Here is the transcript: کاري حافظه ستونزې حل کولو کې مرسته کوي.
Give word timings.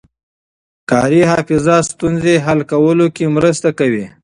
کاري 0.89 1.21
حافظه 1.31 1.75
ستونزې 1.89 2.35
حل 2.45 2.59
کولو 2.71 3.07
کې 3.15 3.25
مرسته 3.35 3.69
کوي. 3.79 4.05